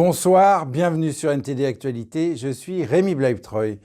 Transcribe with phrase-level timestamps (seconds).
[0.00, 3.80] Bonsoir, bienvenue sur NTD Actualité, je suis Rémi Bleibtreuil.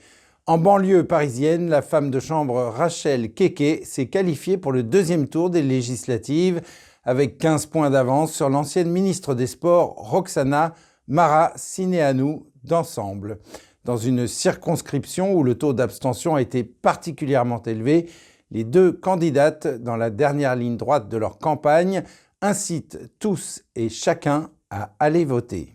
[0.46, 5.50] En banlieue parisienne, la femme de chambre Rachel Keke s'est qualifiée pour le deuxième tour
[5.50, 6.60] des législatives
[7.02, 10.74] avec 15 points d'avance sur l'ancienne ministre des Sports Roxana
[11.08, 13.40] Mara Sineanou d'Ensemble.
[13.84, 18.08] Dans une circonscription où le taux d'abstention a été particulièrement élevé,
[18.52, 22.04] les deux candidates, dans la dernière ligne droite de leur campagne,
[22.40, 25.74] incitent tous et chacun à aller voter.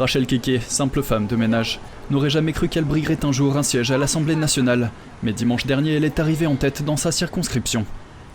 [0.00, 1.78] Rachel Keke, simple femme de ménage,
[2.10, 4.90] n'aurait jamais cru qu'elle briguerait un jour un siège à l'Assemblée nationale,
[5.22, 7.84] mais dimanche dernier, elle est arrivée en tête dans sa circonscription.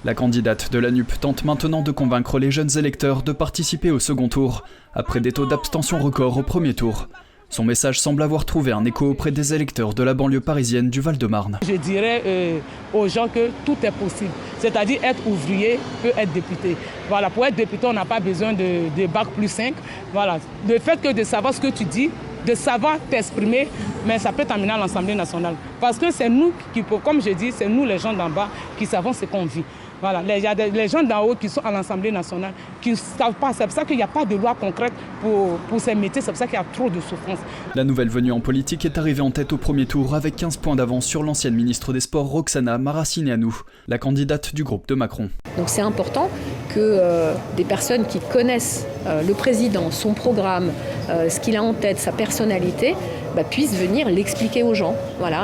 [0.03, 3.97] La candidate de la NUP tente maintenant de convaincre les jeunes électeurs de participer au
[3.97, 7.07] second tour, après des taux d'abstention records au premier tour.
[7.55, 10.99] Son message semble avoir trouvé un écho auprès des électeurs de la banlieue parisienne du
[10.99, 11.59] Val-de-Marne.
[11.65, 12.59] Je dirais euh,
[12.93, 16.75] aux gens que tout est possible, c'est-à-dire être ouvrier peut être député.
[17.07, 19.73] Voilà, pour être député, on n'a pas besoin de, de, bac plus 5.
[20.11, 22.09] Voilà, le fait que de savoir ce que tu dis,
[22.45, 23.69] de savoir t'exprimer,
[24.05, 25.55] mais ça peut t'amener à l'Assemblée nationale.
[25.79, 28.85] Parce que c'est nous qui, comme je dis, c'est nous les gens d'en bas qui
[28.85, 29.63] savons ce qu'on vit.
[30.05, 32.91] Voilà, il y a des, les gens d'en haut qui sont à l'Assemblée nationale qui
[32.91, 33.53] ne savent pas.
[33.53, 36.21] C'est pour ça qu'il n'y a pas de loi concrète pour, pour ces métiers.
[36.21, 37.39] C'est pour ça qu'il y a trop de souffrance.
[37.73, 40.75] La nouvelle venue en politique est arrivée en tête au premier tour avec 15 points
[40.75, 43.47] d'avance sur l'ancienne ministre des Sports Roxana Maracineanu,
[43.87, 45.31] la candidate du groupe de Macron.
[45.57, 46.29] Donc c'est important
[46.69, 50.71] que euh, des personnes qui connaissent euh, le président, son programme,
[51.09, 52.95] euh, ce qu'il a en tête, sa personnalité,
[53.35, 54.95] bah, puissent venir l'expliquer aux gens.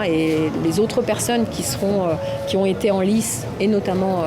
[0.05, 1.63] Et les autres personnes qui,
[2.55, 4.23] ont été en lice, et notamment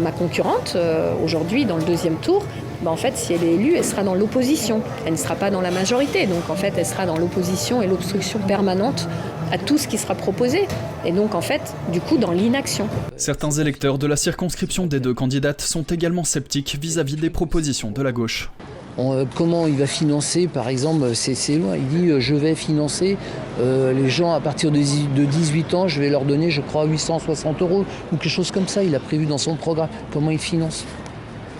[0.00, 0.78] ma concurrente
[1.22, 2.42] aujourd'hui dans le deuxième tour,
[2.82, 4.80] bah, en fait, si elle est élue, elle sera dans l'opposition.
[5.04, 6.26] Elle ne sera pas dans la majorité.
[6.26, 9.08] Donc, en fait, elle sera dans l'opposition et l'obstruction permanente
[9.52, 10.66] à tout ce qui sera proposé.
[11.04, 12.88] Et donc, en fait, du coup, dans l'inaction.
[13.16, 17.90] Certains électeurs de la circonscription des deux candidates sont également sceptiques vis-à-vis -vis des propositions
[17.90, 18.50] de la gauche.
[18.98, 21.76] On, comment il va financer, par exemple, c'est loin.
[21.76, 23.18] Il dit euh, je vais financer
[23.60, 26.86] euh, les gens à partir de, de 18 ans, je vais leur donner, je crois,
[26.86, 28.82] 860 euros ou quelque chose comme ça.
[28.82, 29.88] Il a prévu dans son programme.
[30.12, 30.84] Comment il finance?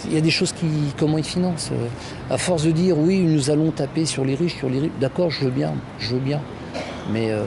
[0.06, 0.66] Il y a des choses qui.
[0.98, 1.70] Comment ils financent
[2.30, 5.30] À force de dire oui, nous allons taper sur les riches, sur les riches, d'accord,
[5.30, 6.40] je veux bien, je veux bien.
[7.12, 7.30] Mais.
[7.32, 7.44] Euh...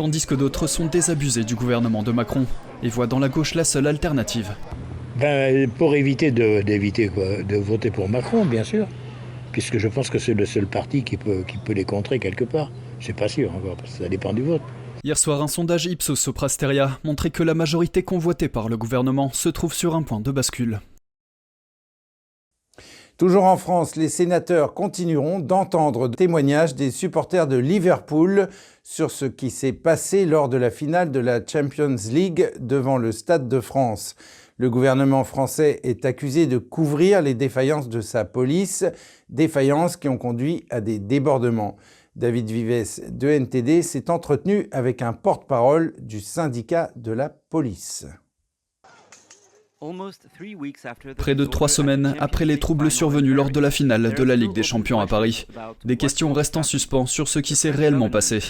[0.00, 2.46] Tandis que d'autres sont désabusés du gouvernement de Macron
[2.82, 4.48] et voient dans la gauche la seule alternative.
[5.18, 8.86] Ben, pour éviter, de, d'éviter quoi, de voter pour Macron, bien sûr,
[9.52, 12.44] puisque je pense que c'est le seul parti qui peut, qui peut les contrer quelque
[12.44, 12.72] part.
[12.98, 14.62] C'est pas sûr encore, parce que ça dépend du vote.
[15.04, 19.50] Hier soir, un sondage Ipsos Soprasteria montrait que la majorité convoitée par le gouvernement se
[19.50, 20.80] trouve sur un point de bascule.
[23.20, 28.48] Toujours en France, les sénateurs continueront d'entendre témoignages des supporters de Liverpool
[28.82, 33.12] sur ce qui s'est passé lors de la finale de la Champions League devant le
[33.12, 34.16] Stade de France.
[34.56, 38.86] Le gouvernement français est accusé de couvrir les défaillances de sa police,
[39.28, 41.76] défaillances qui ont conduit à des débordements.
[42.16, 48.06] David Vives de NTD s'est entretenu avec un porte-parole du syndicat de la police.
[51.16, 54.52] Près de trois semaines après les troubles survenus lors de la finale de la Ligue
[54.52, 55.46] des Champions à Paris,
[55.86, 58.40] des questions restent en suspens sur ce qui s'est réellement passé.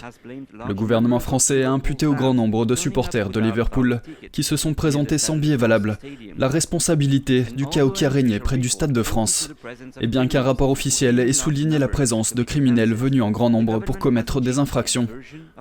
[0.66, 4.02] Le gouvernement français a imputé au grand nombre de supporters de Liverpool
[4.32, 5.98] qui se sont présentés sans billet valable
[6.36, 9.50] la responsabilité du chaos qui a régné près du Stade de France.
[10.00, 13.78] Et bien qu'un rapport officiel ait souligné la présence de criminels venus en grand nombre
[13.78, 15.06] pour commettre des infractions,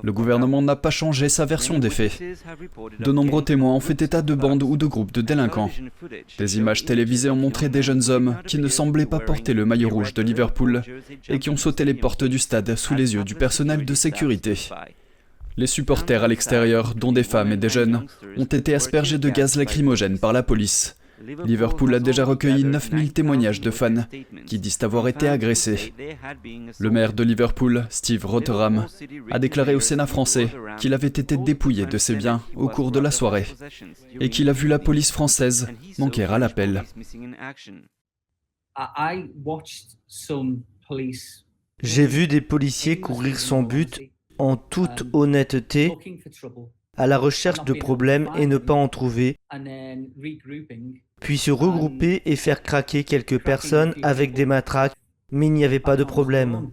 [0.02, 2.19] le gouvernement n'a pas changé sa version des faits.
[3.00, 5.59] De nombreux témoins ont fait état de bandes ou de groupes de délinquants
[6.38, 9.90] des images télévisées ont montré des jeunes hommes qui ne semblaient pas porter le maillot
[9.90, 10.84] rouge de Liverpool
[11.28, 14.70] et qui ont sauté les portes du stade sous les yeux du personnel de sécurité.
[15.58, 18.06] Les supporters à l'extérieur, dont des femmes et des jeunes,
[18.38, 20.96] ont été aspergés de gaz lacrymogène par la police.
[21.45, 24.06] Liverpool a déjà recueilli 9000 témoignages de fans
[24.45, 25.94] qui disent avoir été agressés.
[26.79, 28.88] Le maire de Liverpool, Steve Rotherham,
[29.29, 33.00] a déclaré au Sénat français qu'il avait été dépouillé de ses biens au cours de
[33.00, 33.45] la soirée
[34.19, 35.67] et qu'il a vu la police française
[35.97, 36.84] manquer à l'appel.
[41.81, 44.02] J'ai vu des policiers courir son but
[44.37, 45.91] en toute honnêteté
[46.99, 49.37] à la recherche de problèmes et ne pas en trouver,
[51.22, 54.93] puis se regrouper et faire craquer quelques personnes avec des matraques,
[55.31, 56.69] mais il n'y avait pas de problème.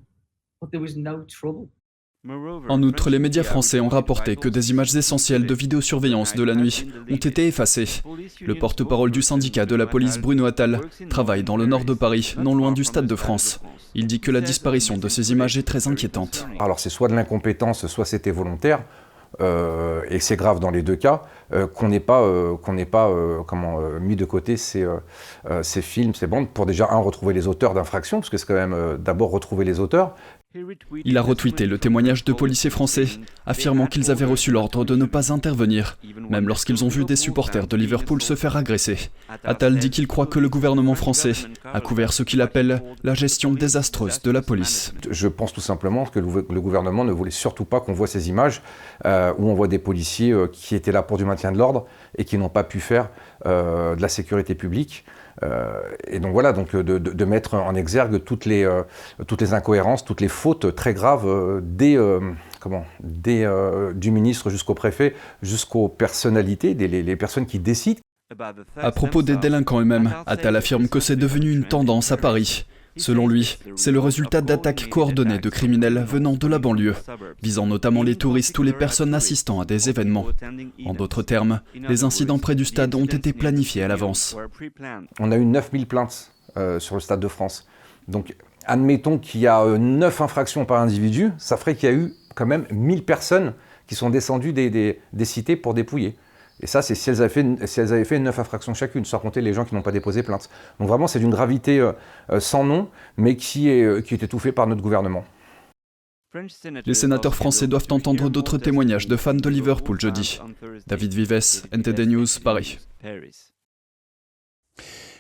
[2.69, 6.57] En outre, les médias français ont rapporté que des images essentielles de vidéosurveillance de la
[6.57, 8.03] nuit ont été effacées.
[8.41, 12.35] Le porte-parole du syndicat de la police Bruno Attal travaille dans le nord de Paris,
[12.43, 13.61] non loin du Stade de France.
[13.95, 16.49] Il dit que la disparition de ces images est très inquiétante.
[16.59, 18.85] Alors c'est soit de l'incompétence, soit c'était volontaire.
[19.41, 21.23] Et c'est grave dans les deux cas,
[21.75, 22.23] qu'on n'ait pas,
[22.63, 23.11] qu'on n'ait pas
[23.47, 24.87] comment, mis de côté ces,
[25.63, 28.55] ces films, ces bandes, pour déjà, un, retrouver les auteurs d'infractions, parce que c'est quand
[28.55, 30.15] même d'abord retrouver les auteurs,
[31.05, 33.07] il a retweeté le témoignage de policiers français,
[33.45, 35.99] affirmant qu'ils avaient reçu l'ordre de ne pas intervenir,
[36.31, 39.11] même lorsqu'ils ont vu des supporters de Liverpool se faire agresser.
[39.45, 41.33] Attal dit qu'il croit que le gouvernement français
[41.65, 44.95] a couvert ce qu'il appelle la gestion désastreuse de la police.
[45.11, 48.63] Je pense tout simplement que le gouvernement ne voulait surtout pas qu'on voit ces images
[49.05, 51.87] euh, où on voit des policiers euh, qui étaient là pour du de l'ordre
[52.19, 53.11] et qui n'ont pas pu faire
[53.47, 55.05] euh, de la sécurité publique.
[55.43, 58.83] Euh, et donc voilà, donc de, mettre en exergue toutes les, euh,
[59.27, 61.99] toutes les incohérences, toutes les fautes très graves euh, des,
[62.61, 63.49] comment, des,
[63.95, 68.01] du ministre jusqu'au préfet, jusqu'aux personnalités, des, les personnes qui décident.
[68.77, 72.67] À propos des délinquants eux-mêmes, Attal affirme que c'est devenu une tendance à Paris.
[72.97, 76.95] Selon lui, c'est le résultat d'attaques coordonnées de criminels venant de la banlieue,
[77.43, 80.27] visant notamment les touristes ou les personnes assistant à des événements.
[80.85, 84.37] En d'autres termes, les incidents près du stade ont été planifiés à l'avance.
[85.21, 87.67] On a eu 9000 plaintes euh, sur le stade de France.
[88.09, 88.35] Donc,
[88.65, 92.15] admettons qu'il y a 9 euh, infractions par individu, ça ferait qu'il y a eu
[92.35, 93.55] quand même 1000 personnes
[93.87, 96.17] qui sont descendues des cités pour dépouiller.
[96.61, 99.19] Et ça, c'est si elles avaient fait, si elles avaient fait 9 infractions chacune, sans
[99.19, 100.49] compter les gens qui n'ont pas déposé plainte.
[100.81, 101.93] Donc vraiment, c'est d'une gravité euh,
[102.31, 105.25] euh, sans nom, mais qui est, euh, qui est étouffée par notre gouvernement.
[106.85, 110.39] Les sénateurs français doivent entendre d'autres témoignages de fans de Liverpool jeudi.
[110.87, 112.79] David Vives, NTD News, Paris.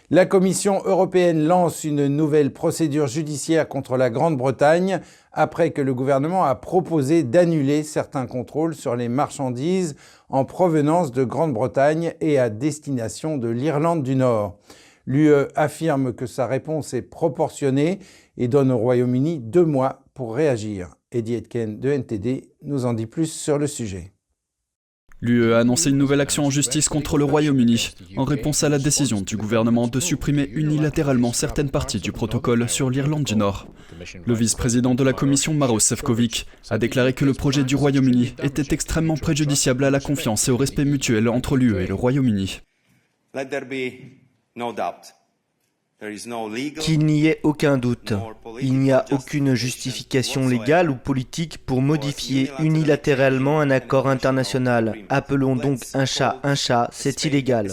[0.08, 5.00] La Commission européenne lance une nouvelle procédure judiciaire contre la Grande-Bretagne
[5.32, 9.96] après que le gouvernement a proposé d'annuler certains contrôles sur les marchandises
[10.28, 14.58] en provenance de Grande-Bretagne et à destination de l'Irlande du Nord.
[15.06, 17.98] L'UE affirme que sa réponse est proportionnée
[18.36, 20.94] et donne au Royaume-Uni deux mois pour réagir.
[21.10, 24.12] Eddie Etken de NTD nous en dit plus sur le sujet.
[25.22, 28.78] L'UE a annoncé une nouvelle action en justice contre le Royaume-Uni en réponse à la
[28.78, 33.66] décision du gouvernement de supprimer unilatéralement certaines parties du protocole sur l'Irlande du Nord.
[34.26, 38.74] Le vice-président de la commission Maros Sefcovic a déclaré que le projet du Royaume-Uni était
[38.74, 42.60] extrêmement préjudiciable à la confiance et au respect mutuel entre l'UE et le Royaume-Uni.
[46.80, 48.12] Qu'il n'y ait aucun doute,
[48.60, 54.94] il n'y a aucune justification légale ou politique pour modifier unilatéralement un accord international.
[55.08, 57.72] Appelons donc un chat un chat, c'est illégal.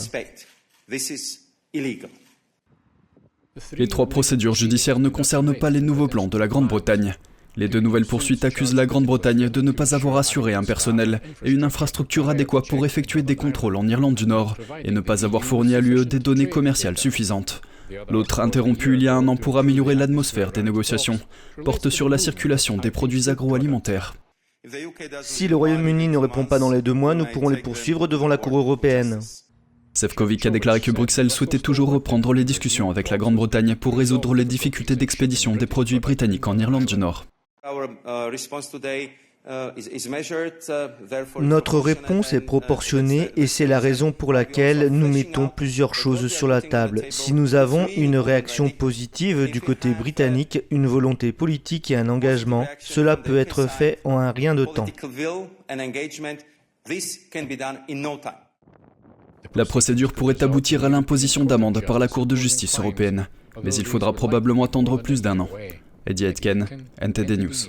[3.74, 7.16] Les trois procédures judiciaires ne concernent pas les nouveaux plans de la Grande-Bretagne.
[7.58, 11.52] Les deux nouvelles poursuites accusent la Grande-Bretagne de ne pas avoir assuré un personnel et
[11.52, 14.56] une infrastructure adéquate pour effectuer des contrôles en Irlande du Nord
[14.86, 17.62] et ne pas avoir fourni à l'UE des données commerciales suffisantes.
[18.10, 21.19] L'autre, interrompu il y a un an pour améliorer l'atmosphère des négociations,
[21.63, 24.16] porte sur la circulation des produits agroalimentaires.
[25.22, 28.28] Si le Royaume-Uni ne répond pas dans les deux mois, nous pourrons les poursuivre devant
[28.28, 29.19] la Cour européenne.
[29.94, 34.34] Sefcovic a déclaré que Bruxelles souhaitait toujours reprendre les discussions avec la Grande-Bretagne pour résoudre
[34.34, 37.25] les difficultés d'expédition des produits britanniques en Irlande du Nord.
[39.45, 39.72] Uh,
[41.42, 46.48] Notre réponse est proportionnée et c'est la raison pour laquelle nous mettons plusieurs choses sur
[46.48, 47.04] la table.
[47.10, 52.66] Si nous avons une réaction positive du côté britannique, une volonté politique et un engagement,
[52.80, 54.86] cela peut être fait en un rien de temps.
[59.56, 63.27] La procédure pourrait aboutir à l'imposition d'amende par la Cour de justice européenne,
[63.62, 65.50] mais il faudra probablement attendre plus d'un an.
[66.06, 66.65] Eddie Etken,
[67.01, 67.67] NTD News.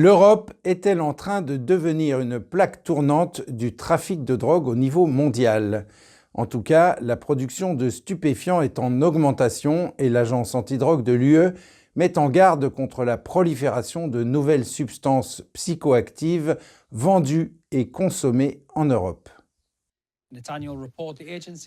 [0.00, 5.06] L'Europe est-elle en train de devenir une plaque tournante du trafic de drogue au niveau
[5.06, 5.88] mondial?
[6.34, 11.50] En tout cas, la production de stupéfiants est en augmentation et l'agence antidrogue de l'UE
[11.96, 16.56] met en garde contre la prolifération de nouvelles substances psychoactives
[16.92, 19.28] vendues et consommées en Europe.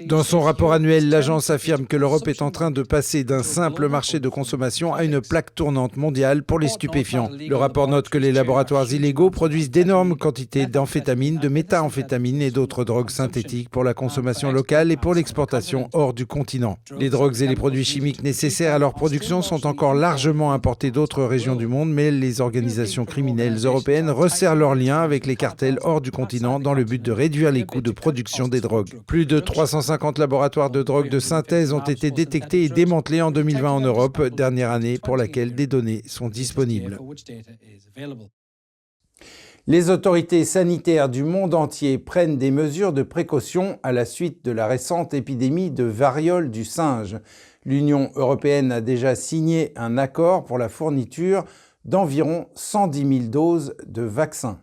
[0.06, 3.90] Dans son rapport annuel, l'agence affirme que l'Europe est en train de passer d'un simple
[3.90, 7.32] marché de consommation à une plaque tournante mondiale pour les stupéfiants.
[7.32, 12.84] Le rapport note que les laboratoires illégaux produisent d'énormes quantités d'amphétamines, de méthamphétamines et d'autres
[12.84, 16.78] drogues synthétiques pour la consommation locale et pour l'exportation hors du continent.
[17.00, 21.24] Les drogues et les produits chimiques nécessaires à leur production sont encore largement importés d'autres
[21.24, 26.02] régions du monde, mais les organisations criminelles européennes resserrent leurs liens avec les cartels hors
[26.02, 29.02] du continent dans le but de réduire les coûts de production des drogues.
[29.08, 33.72] Plus de 350 laboratoires de drogue de synthèse ont été détectés et démantelés en 2020
[33.72, 37.00] en Europe, dernière année pour laquelle des données sont disponibles.
[39.68, 44.52] Les autorités sanitaires du monde entier prennent des mesures de précaution à la suite de
[44.52, 47.20] la récente épidémie de variole du singe.
[47.64, 51.46] L'Union européenne a déjà signé un accord pour la fourniture
[51.86, 54.60] d'environ 110 000 doses de vaccins.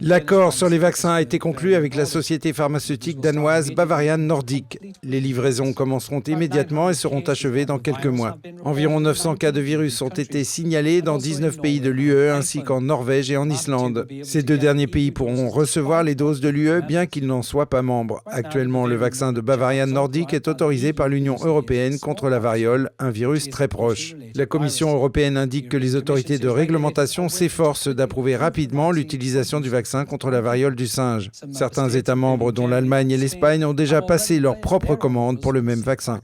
[0.00, 4.80] L'accord sur les vaccins a été conclu avec la société pharmaceutique danoise Bavarian Nordic.
[5.04, 8.38] Les livraisons commenceront immédiatement et seront achevées dans quelques mois.
[8.64, 12.80] Environ 900 cas de virus ont été signalés dans 19 pays de l'UE ainsi qu'en
[12.80, 14.08] Norvège et en Islande.
[14.24, 17.82] Ces deux derniers pays pourront recevoir les doses de l'UE bien qu'ils n'en soient pas
[17.82, 18.20] membres.
[18.26, 23.10] Actuellement, le vaccin de Bavarian Nordic est autorisé par l'Union européenne contre la variole, un
[23.10, 24.16] virus très proche.
[24.34, 30.04] La Commission européenne indique que les autorités de réglementation s'efforcent d'approuver rapidement l'utilisation du vaccin
[30.04, 31.30] contre la variole du singe.
[31.52, 35.62] Certains États membres, dont l'Allemagne et l'Espagne, ont déjà passé leurs propres commandes pour le
[35.62, 36.20] même vaccin.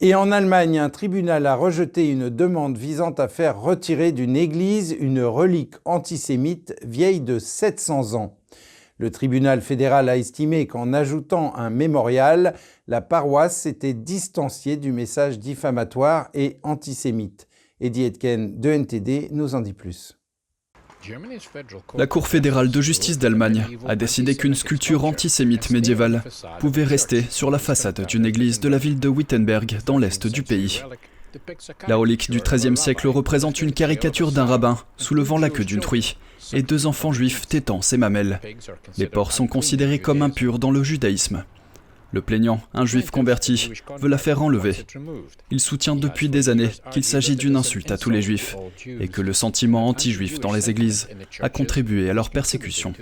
[0.00, 4.94] Et en Allemagne, un tribunal a rejeté une demande visant à faire retirer d'une église
[4.98, 8.36] une relique antisémite vieille de 700 ans.
[8.98, 12.54] Le tribunal fédéral a estimé qu'en ajoutant un mémorial,
[12.86, 17.46] la paroisse s'était distanciée du message diffamatoire et antisémite.
[17.80, 20.15] Eddie Etken de NTD nous en dit plus.
[21.94, 26.22] La Cour fédérale de justice d'Allemagne a décidé qu'une sculpture antisémite médiévale
[26.58, 30.42] pouvait rester sur la façade d'une église de la ville de Wittenberg dans l'est du
[30.42, 30.82] pays.
[31.86, 36.16] La relique du XIIIe siècle représente une caricature d'un rabbin soulevant la queue d'une truie
[36.52, 38.40] et deux enfants juifs tétant ses mamelles.
[38.98, 41.44] Les porcs sont considérés comme impurs dans le judaïsme.
[42.12, 44.74] Le plaignant, un juif converti, veut la faire enlever.
[45.50, 49.20] Il soutient depuis des années qu'il s'agit d'une insulte à tous les juifs et que
[49.20, 51.08] le sentiment anti-juif dans les églises
[51.40, 52.94] a contribué à leur persécution.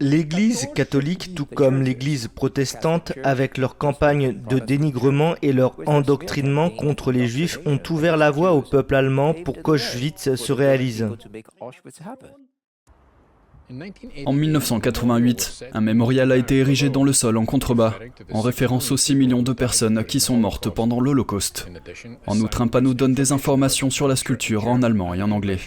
[0.00, 7.12] L'Église catholique, tout comme l'Église protestante, avec leur campagne de dénigrement et leur endoctrinement contre
[7.12, 11.06] les Juifs, ont ouvert la voie au peuple allemand pour qu'Auschwitz se réalise.
[14.26, 17.94] En 1988, un mémorial a été érigé dans le sol en contrebas,
[18.32, 21.68] en référence aux 6 millions de personnes qui sont mortes pendant l'Holocauste.
[22.26, 25.58] En outre, un panneau donne des informations sur la sculpture en allemand et en anglais.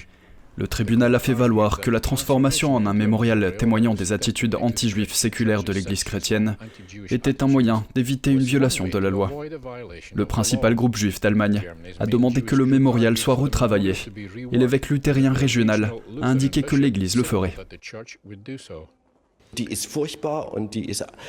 [0.57, 5.13] Le tribunal a fait valoir que la transformation en un mémorial témoignant des attitudes anti-juives
[5.13, 6.55] séculaires de l'Église chrétienne
[7.09, 9.31] était un moyen d'éviter une violation de la loi.
[10.13, 11.61] Le principal groupe juif d'Allemagne
[11.99, 13.93] a demandé que le mémorial soit retravaillé
[14.51, 17.53] et l'évêque luthérien régional a indiqué que l'Église le ferait.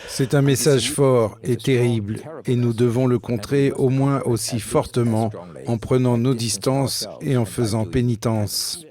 [0.09, 5.30] C'est un message fort et terrible, et nous devons le contrer au moins aussi fortement
[5.66, 8.87] en prenant nos distances et en faisant pénitence.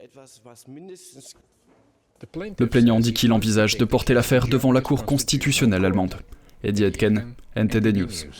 [2.60, 6.16] Le plaignant dit qu'il envisage de porter l'affaire devant la Cour constitutionnelle allemande.
[6.64, 8.38] Eddie Etken, NTD News.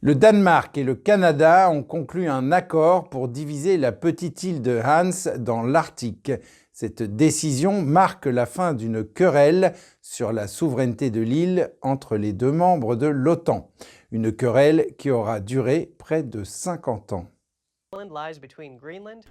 [0.00, 4.80] Le Danemark et le Canada ont conclu un accord pour diviser la petite île de
[4.84, 6.32] Hans dans l'Arctique.
[6.72, 12.52] Cette décision marque la fin d'une querelle sur la souveraineté de l'île entre les deux
[12.52, 13.70] membres de l'OTAN.
[14.12, 17.33] Une querelle qui aura duré près de 50 ans.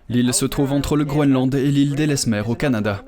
[0.10, 3.04] L'île se trouve entre le Groenland et l'île d'Ellesmer au Canada.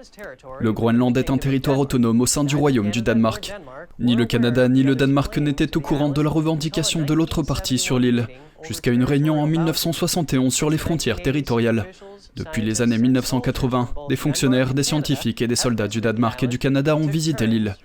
[0.60, 3.54] Le Groenland est un territoire autonome au sein du Royaume du Danemark.
[4.00, 7.78] Ni le Canada ni le Danemark n'étaient au courant de la revendication de l'autre partie
[7.78, 8.28] sur l'île,
[8.64, 11.88] jusqu'à une réunion en 1971 sur les frontières territoriales.
[12.36, 16.60] Depuis les années 1980, des fonctionnaires, des scientifiques et des soldats du Danemark et du
[16.60, 17.78] Canada ont visité l'île.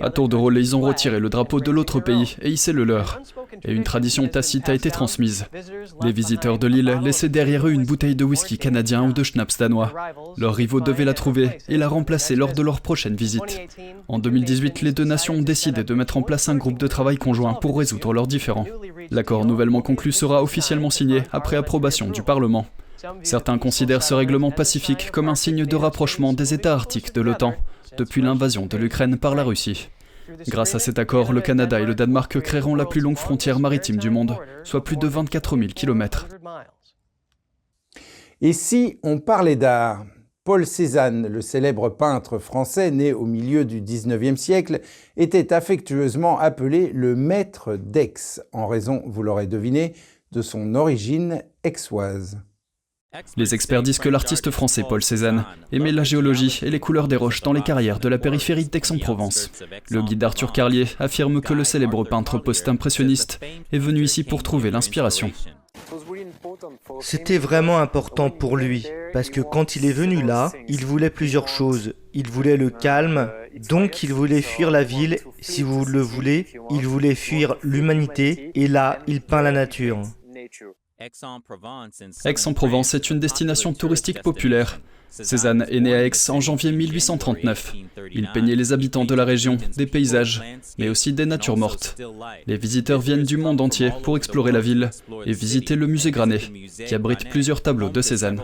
[0.00, 2.84] À tour de rôle, ils ont retiré le drapeau de l'autre pays et hissé le
[2.84, 3.20] leur.
[3.64, 5.46] Et une tradition tacite a été transmise.
[6.02, 9.58] Les visiteurs de l'île laissaient derrière eux une bouteille de whisky canadien ou de schnapps
[9.58, 9.92] danois.
[10.36, 13.60] Leurs rivaux devaient la trouver et la remplacer lors de leur prochaine visite.
[14.08, 17.16] En 2018, les deux nations ont décidé de mettre en place un groupe de travail
[17.16, 18.66] conjoint pour résoudre leurs différends.
[19.10, 22.66] L'accord nouvellement conclu sera officiellement signé après approbation du Parlement.
[23.22, 27.54] Certains considèrent ce règlement pacifique comme un signe de rapprochement des États arctiques de l'OTAN
[27.98, 29.90] depuis l'invasion de l'Ukraine par la Russie.
[30.46, 33.96] Grâce à cet accord, le Canada et le Danemark créeront la plus longue frontière maritime
[33.96, 36.28] du monde, soit plus de 24 000 km.
[38.40, 40.06] Et si on parlait d'art?
[40.44, 44.80] Paul Cézanne, le célèbre peintre français né au milieu du XIXe siècle,
[45.16, 49.92] était affectueusement appelé le maître d'Aix, en raison, vous l'aurez deviné,
[50.32, 52.40] de son origine aixoise.
[53.38, 57.16] Les experts disent que l'artiste français Paul Cézanne aimait la géologie et les couleurs des
[57.16, 59.50] roches dans les carrières de la périphérie d'Aix-en-Provence.
[59.88, 63.40] Le guide Arthur Carlier affirme que le célèbre peintre post-impressionniste
[63.72, 65.32] est venu ici pour trouver l'inspiration.
[67.00, 71.48] C'était vraiment important pour lui, parce que quand il est venu là, il voulait plusieurs
[71.48, 71.94] choses.
[72.12, 73.30] Il voulait le calme,
[73.70, 78.68] donc il voulait fuir la ville, si vous le voulez, il voulait fuir l'humanité, et
[78.68, 80.02] là, il peint la nature.
[81.00, 84.80] Aix-en-Provence est une destination touristique populaire.
[85.10, 87.74] Cézanne est né à Aix en janvier 1839.
[88.10, 90.42] Il peignait les habitants de la région, des paysages,
[90.76, 91.96] mais aussi des natures mortes.
[92.46, 94.90] Les visiteurs viennent du monde entier pour explorer la ville
[95.24, 96.50] et visiter le musée Granet,
[96.86, 98.42] qui abrite plusieurs tableaux de Cézanne.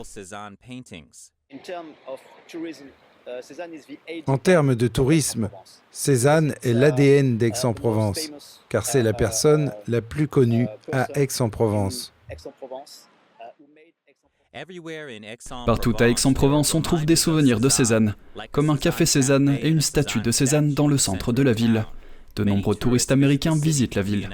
[4.27, 5.51] En termes de tourisme,
[5.91, 8.31] Cézanne est l'ADN d'Aix-en-Provence,
[8.69, 12.14] car c'est la personne la plus connue à Aix-en-Provence.
[15.67, 18.15] Partout à Aix-en-Provence, on trouve des souvenirs de Cézanne,
[18.53, 21.85] comme un café Cézanne et une statue de Cézanne dans le centre de la ville.
[22.37, 24.29] De nombreux touristes américains visitent la ville.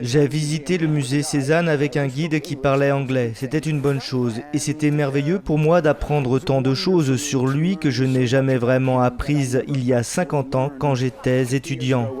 [0.00, 3.32] J'ai visité le musée Cézanne avec un guide qui parlait anglais.
[3.34, 4.40] C'était une bonne chose.
[4.52, 8.56] Et c'était merveilleux pour moi d'apprendre tant de choses sur lui que je n'ai jamais
[8.56, 12.12] vraiment apprises il y a 50 ans quand j'étais étudiant.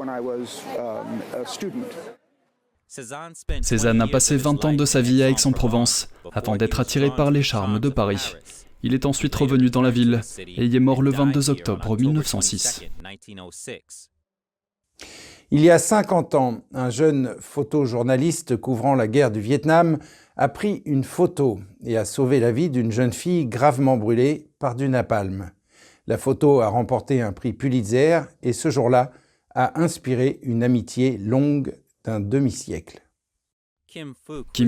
[3.62, 7.42] Cézanne a passé 20 ans de sa vie à Aix-en-Provence avant d'être attiré par les
[7.42, 8.34] charmes de Paris.
[8.82, 12.82] Il est ensuite revenu dans la ville et y est mort le 22 octobre 1906.
[15.56, 19.98] Il y a 50 ans, un jeune photojournaliste couvrant la guerre du Vietnam
[20.36, 24.74] a pris une photo et a sauvé la vie d'une jeune fille gravement brûlée par
[24.74, 25.52] du napalm.
[26.08, 29.12] La photo a remporté un prix Pulitzer et ce jour-là
[29.54, 33.02] a inspiré une amitié longue d'un demi-siècle.
[33.86, 34.12] Kim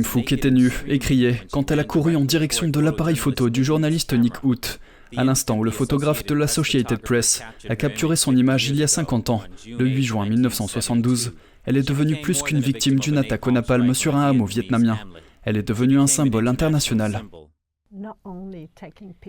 [0.04, 3.64] Fook était nue et criait quand elle a couru en direction de l'appareil photo du
[3.64, 4.78] journaliste Nick Hoot.
[5.16, 8.88] À l'instant où le photographe de l'Associated Press a capturé son image il y a
[8.88, 11.34] 50 ans, le 8 juin 1972,
[11.64, 14.98] elle est devenue plus qu'une victime d'une attaque au napalm sur un hameau vietnamien.
[15.42, 17.22] Elle est devenue un symbole international.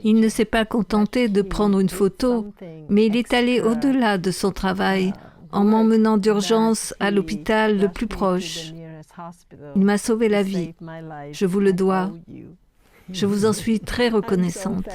[0.04, 2.54] Il ne s'est pas contenté de prendre une photo,
[2.90, 5.14] mais il est allé au-delà de son travail
[5.52, 8.74] en m'emmenant d'urgence à l'hôpital le plus proche.
[9.76, 10.74] Il m'a sauvé la vie.
[11.32, 12.12] Je vous le dois.
[13.12, 14.88] Je vous en suis très reconnaissante.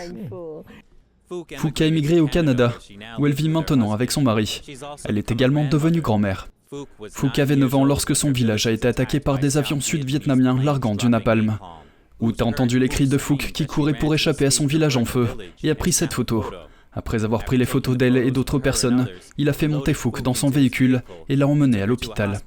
[1.57, 2.75] Fook a émigré au Canada,
[3.19, 4.62] où elle vit maintenant avec son mari.
[5.04, 6.49] Elle est également devenue grand-mère.
[7.11, 10.95] Fook avait 9 ans lorsque son village a été attaqué par des avions sud-vietnamiens larguant
[10.95, 11.59] du napalm.
[12.21, 15.04] Hoot a entendu les cris de Fook qui courait pour échapper à son village en
[15.04, 15.28] feu
[15.62, 16.45] et a pris cette photo.
[16.93, 19.08] Après avoir pris les photos d'elle et d'autres personnes,
[19.39, 22.41] il a fait monter Fook dans son véhicule et l'a emmené à l'hôpital.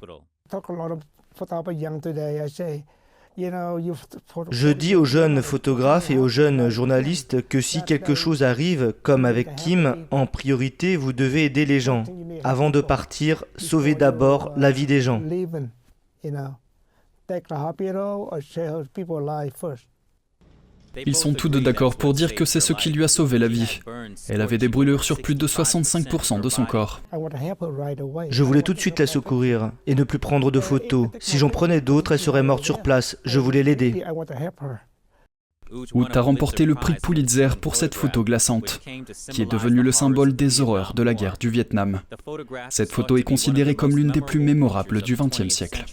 [3.38, 9.26] Je dis aux jeunes photographes et aux jeunes journalistes que si quelque chose arrive, comme
[9.26, 12.04] avec Kim, en priorité, vous devez aider les gens.
[12.44, 15.22] Avant de partir, sauvez d'abord la vie des gens.
[21.06, 23.48] Ils sont tous deux d'accord pour dire que c'est ce qui lui a sauvé la
[23.48, 23.80] vie.
[24.30, 27.02] Elle avait des brûlures sur plus de 65% de son corps.
[28.30, 31.10] Je voulais tout de suite la secourir et ne plus prendre de photos.
[31.20, 33.18] Si j'en prenais d'autres, elle serait morte sur place.
[33.26, 34.04] Je voulais l'aider.
[35.94, 38.82] Hoot a remporté le prix Pulitzer pour cette photo glaçante,
[39.32, 42.02] qui est devenue le symbole des horreurs de la guerre du Vietnam.
[42.70, 45.84] Cette photo est considérée comme l'une des plus mémorables du XXe siècle.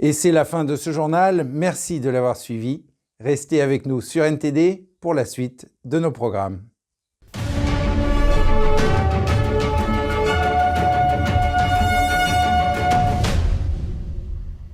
[0.00, 1.44] Et c'est la fin de ce journal.
[1.48, 2.84] Merci de l'avoir suivi.
[3.20, 6.67] Restez avec nous sur NTD pour la suite de nos programmes.